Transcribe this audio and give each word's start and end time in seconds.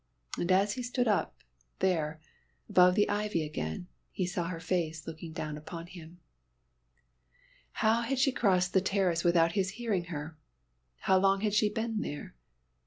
And 0.35 0.51
as 0.51 0.73
he 0.73 0.81
stood 0.81 1.07
up, 1.07 1.37
there, 1.77 2.19
above 2.67 2.95
the 2.95 3.07
ivy 3.07 3.43
again, 3.45 3.85
he 4.09 4.25
saw 4.25 4.45
her 4.47 4.59
face 4.59 5.05
looking 5.05 5.31
down 5.31 5.57
upon 5.57 5.85
him. 5.85 6.19
How 7.73 8.01
had 8.01 8.17
she 8.17 8.31
crossed 8.31 8.73
the 8.73 8.81
terrace 8.81 9.23
without 9.23 9.51
his 9.51 9.69
hearing 9.77 10.05
her? 10.05 10.39
How 11.01 11.19
long 11.19 11.41
had 11.41 11.53
she 11.53 11.69
been 11.69 12.01
there? 12.01 12.33